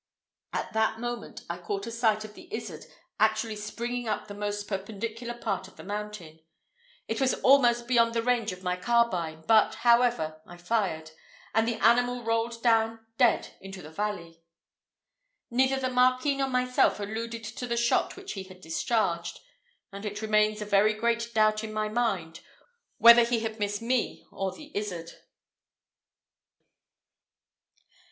At 0.51 0.73
that 0.73 0.99
moment 0.99 1.43
I 1.47 1.59
caught 1.59 1.85
a 1.85 1.91
sight 1.91 2.25
of 2.25 2.33
the 2.33 2.51
izzard 2.51 2.87
actually 3.19 3.55
springing 3.55 4.07
up 4.07 4.25
the 4.27 4.33
most 4.33 4.67
perpendicular 4.67 5.35
part 5.35 5.67
of 5.67 5.75
the 5.75 5.83
mountain. 5.83 6.39
It 7.07 7.21
was 7.21 7.35
almost 7.41 7.87
beyond 7.87 8.15
the 8.15 8.23
range 8.23 8.51
of 8.51 8.63
my 8.63 8.75
carbine, 8.77 9.43
but, 9.45 9.75
however, 9.75 10.41
I 10.47 10.57
fired, 10.57 11.11
and 11.53 11.67
the 11.67 11.75
animal 11.85 12.23
rolled 12.23 12.63
down 12.63 13.05
dead 13.19 13.53
into 13.61 13.83
the 13.83 13.91
valley. 13.91 14.41
Neither 15.51 15.79
the 15.79 15.91
Marquis 15.93 16.37
nor 16.37 16.49
myself 16.49 16.99
alluded 16.99 17.43
to 17.43 17.67
the 17.67 17.77
shot 17.77 18.15
which 18.15 18.33
he 18.33 18.41
had 18.41 18.59
discharged, 18.59 19.39
and 19.91 20.03
it 20.03 20.23
remains 20.23 20.63
a 20.63 20.65
very 20.65 20.95
great 20.95 21.31
doubt 21.35 21.63
in 21.63 21.71
my 21.71 21.89
mind 21.89 22.39
whether 22.97 23.23
he 23.23 23.41
had 23.41 23.59
missed 23.59 23.83
me 23.83 24.25
or 24.31 24.51
the 24.51 24.75
izzard. 24.75 25.11